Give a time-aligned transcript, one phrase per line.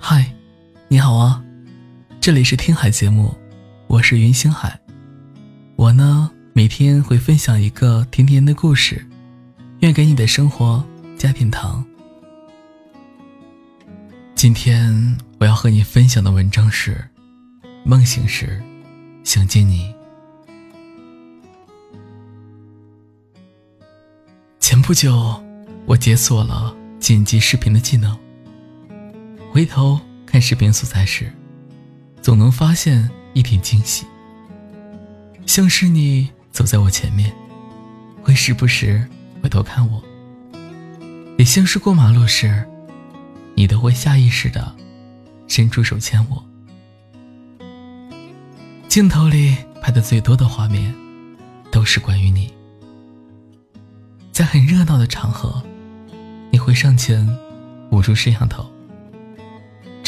[0.00, 0.32] 嗨，
[0.86, 1.42] 你好啊，
[2.20, 3.34] 这里是听海节目，
[3.88, 4.78] 我是云星海。
[5.74, 9.04] 我呢，每天会分享一个甜甜的故事，
[9.80, 10.82] 愿给你的生活
[11.18, 11.84] 加点糖。
[14.36, 17.04] 今天我要和你分享的文章是：
[17.84, 18.62] 梦醒时
[19.24, 19.92] 想见你。
[24.60, 25.42] 前不久，
[25.86, 28.16] 我解锁了剪辑视频的技能。
[29.50, 31.32] 回头看视频素材时，
[32.22, 34.06] 总能发现一点惊喜。
[35.46, 37.32] 像是你走在我前面，
[38.22, 39.08] 会时不时
[39.42, 40.00] 回头看我；
[41.38, 42.64] 也像是过马路时，
[43.54, 44.76] 你都会下意识的
[45.48, 46.44] 伸出手牵我。
[48.86, 50.94] 镜头里拍的最多的画面，
[51.72, 52.52] 都是关于你。
[54.30, 55.62] 在很热闹的场合，
[56.50, 57.26] 你会上前
[57.90, 58.70] 捂住摄像头。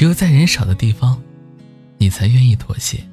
[0.00, 1.20] 只有在人少的地方，
[1.98, 3.04] 你才愿意妥协。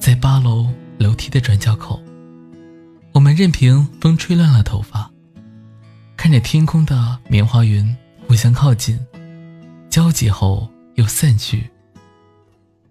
[0.00, 2.02] 在八楼楼梯的转角口，
[3.12, 5.10] 我们任凭风吹乱了头发，
[6.16, 7.94] 看着天空的棉花云
[8.26, 8.98] 互相靠近，
[9.90, 11.68] 交集后又散去。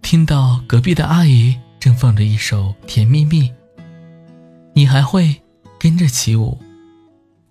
[0.04, 3.50] 听到隔壁的阿姨正放着一首《甜蜜蜜》，
[4.74, 5.36] 你还会
[5.80, 6.60] 跟着起舞，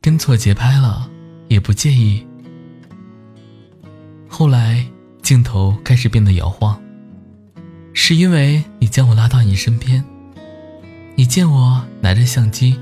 [0.00, 1.10] 跟错节拍了
[1.48, 2.24] 也不介意。
[4.38, 4.86] 后来，
[5.22, 6.78] 镜头开始变得摇晃，
[7.94, 10.04] 是因为你将我拉到你身边。
[11.14, 12.78] 你见我拿着相机，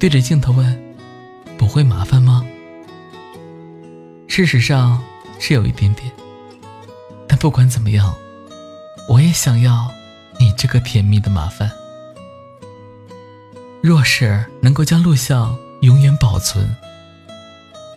[0.00, 0.94] 对着镜头问
[1.56, 2.44] ：“不会麻烦吗？”
[4.26, 5.00] 事实上
[5.38, 6.10] 是有一点点，
[7.28, 8.12] 但不管怎么样，
[9.08, 9.88] 我也想要
[10.40, 11.70] 你这个甜蜜的麻烦。
[13.80, 16.68] 若是能够将录像永远保存，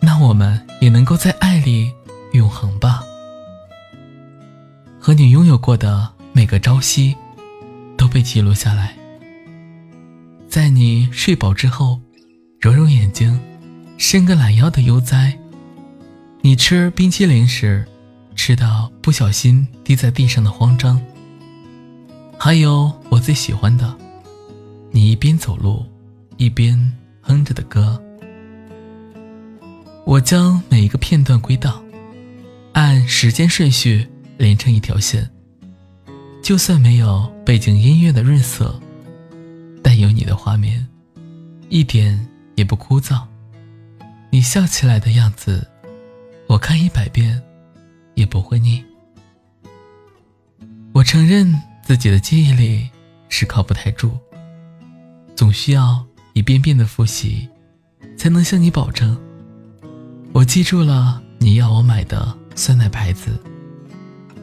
[0.00, 1.92] 那我们也能够在爱里。
[5.58, 7.14] 过的每个朝夕，
[7.96, 8.96] 都被记录下来。
[10.48, 12.00] 在你睡饱之后，
[12.60, 13.38] 揉揉眼睛，
[13.98, 15.36] 伸个懒腰的悠哉。
[16.40, 17.86] 你吃冰淇淋时，
[18.34, 21.00] 吃到不小心滴在地上的慌张。
[22.38, 23.96] 还有我最喜欢的，
[24.90, 25.84] 你一边走路，
[26.36, 28.00] 一边哼着的歌。
[30.06, 31.82] 我将每一个片段归档。
[32.72, 34.06] 按时间顺序
[34.36, 35.28] 连成一条线，
[36.48, 38.80] 就算没有背景音乐的润色，
[39.82, 40.88] 但有你的画面，
[41.68, 43.20] 一点也不枯燥。
[44.30, 45.68] 你笑起来的样子，
[46.46, 47.38] 我看一百遍
[48.14, 48.82] 也不会腻。
[50.94, 51.54] 我承认
[51.84, 52.88] 自己的记忆力
[53.28, 54.12] 是靠不太住，
[55.36, 57.46] 总需要一遍遍的复习，
[58.16, 59.20] 才能向你保证，
[60.32, 62.34] 我记住了你要我买的。
[62.54, 63.38] 酸奶牌子，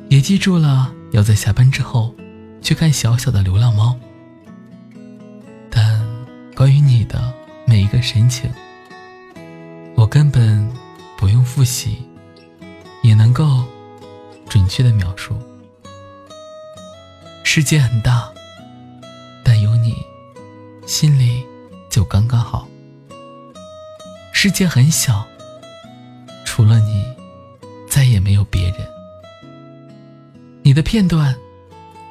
[0.07, 2.14] 也记住了要在下班之后
[2.62, 3.98] 去看小小的流浪猫。
[5.70, 6.06] 但
[6.53, 7.34] 关于你的
[7.66, 8.52] 每一个神情，
[9.96, 10.70] 我根本
[11.18, 12.06] 不用复习，
[13.02, 13.64] 也能够
[14.50, 15.34] 准确的描述。
[17.44, 18.30] 世界很大，
[19.42, 19.96] 但有你，
[20.86, 21.42] 心里
[21.90, 22.68] 就刚刚好。
[24.34, 25.26] 世界很小，
[26.44, 27.06] 除了你。
[27.88, 28.94] 再也没有别人。
[30.66, 31.36] 你的片段，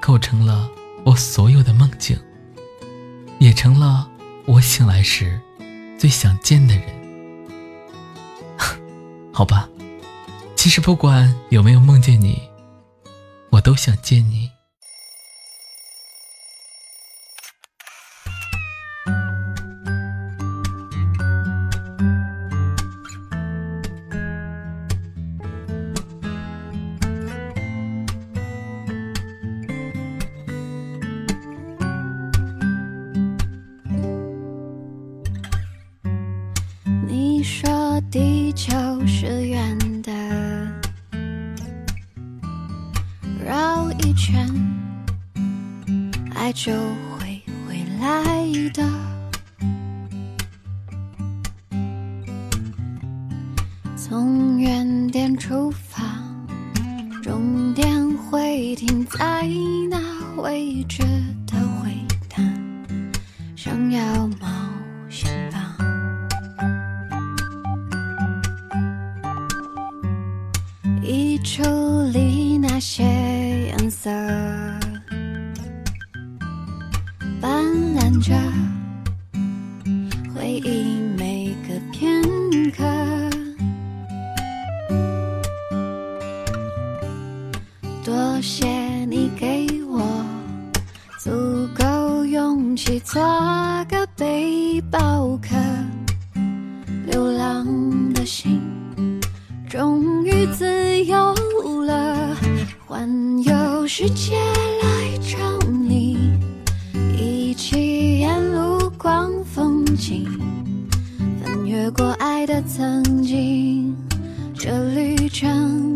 [0.00, 0.70] 构成了
[1.04, 2.16] 我所有的梦境，
[3.40, 4.08] 也成了
[4.44, 5.40] 我醒来时
[5.98, 6.84] 最想见的人。
[9.34, 9.68] 好吧，
[10.54, 12.40] 其实不管有没有梦见你，
[13.50, 14.48] 我都想见你。
[38.14, 38.72] 地球
[39.04, 40.12] 是圆的，
[43.44, 44.48] 绕一圈，
[46.32, 46.70] 爱就
[47.18, 48.88] 会回来的。
[53.96, 56.04] 从原点出发，
[57.20, 59.44] 终点会停在
[59.90, 59.98] 那
[60.40, 61.02] 未知
[61.48, 61.90] 的回
[62.28, 62.40] 答？
[63.56, 64.53] 想要吗
[78.20, 78.34] 着
[80.34, 82.22] 回忆每个片
[82.70, 82.84] 刻
[88.04, 88.66] 多谢
[89.06, 90.00] 你给我
[91.18, 91.30] 足
[91.74, 93.22] 够勇气做
[93.88, 95.56] 个背包客。
[97.06, 98.60] 流浪的心
[99.68, 101.34] 终于自由
[101.84, 102.36] 了
[102.86, 103.08] 环
[103.42, 104.36] 游世界
[104.82, 105.63] 来找
[109.94, 110.26] 风景，
[111.40, 113.94] 翻越过爱的曾经，
[114.52, 115.94] 这旅程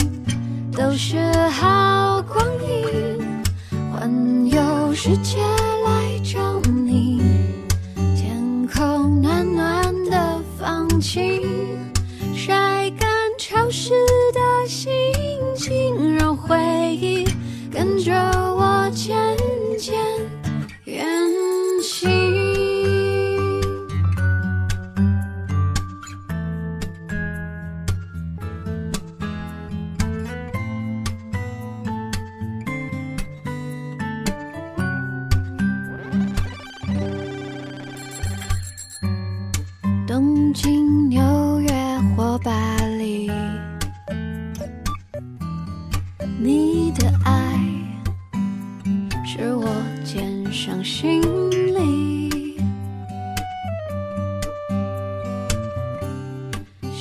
[0.73, 1.19] 都是
[1.49, 3.19] 好光阴，
[3.93, 5.39] 环游世界
[5.85, 7.21] 来找你，
[8.15, 11.43] 天空暖暖的放晴，
[12.37, 13.91] 晒干潮湿
[14.33, 14.93] 的心
[15.57, 16.57] 情，让回
[16.95, 17.27] 忆
[17.69, 18.13] 跟着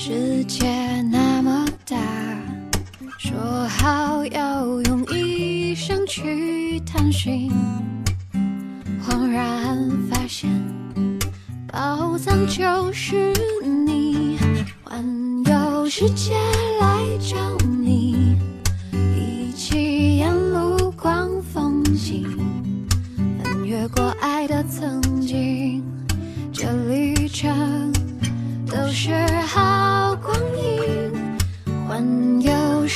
[0.09, 1.97] 世界那么大，
[3.17, 7.51] 说好要用一生去探寻，
[9.05, 9.77] 恍然
[10.09, 10.49] 发现。
[11.67, 14.39] 宝藏就是你，
[14.81, 15.03] 环
[15.43, 16.35] 游世界
[16.79, 17.35] 来找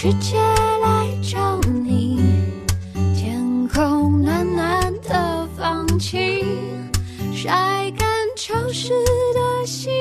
[0.04, 2.20] 世界来找你，
[3.16, 6.44] 天空暖暖的放晴，
[7.32, 8.10] 晒干。
[8.36, 8.90] 潮湿
[9.36, 9.92] 的心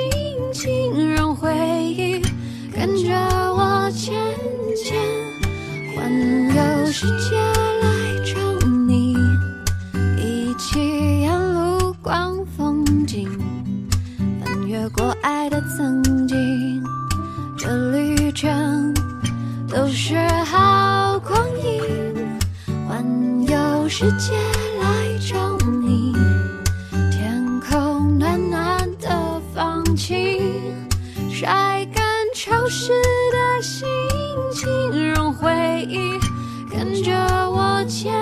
[0.55, 1.55] 情，让回
[1.85, 2.23] 忆
[2.73, 3.12] 跟着
[3.52, 4.14] 我渐
[4.75, 4.97] 渐
[5.94, 6.11] 环
[6.49, 9.14] 游世界来找你，
[10.17, 13.29] 一起沿路逛风景，
[14.43, 16.82] 翻越过爱的曾经，
[17.58, 18.10] 这旅
[19.70, 21.81] 都是好光阴，
[22.88, 23.05] 环
[23.46, 24.32] 游世界
[24.82, 26.12] 来找你。
[27.12, 30.43] 天空暖暖的放晴
[31.31, 32.02] 晒干
[32.34, 32.90] 潮湿
[33.31, 33.87] 的心
[34.52, 36.19] 情，让回忆
[36.69, 37.12] 跟着
[37.49, 38.12] 我前。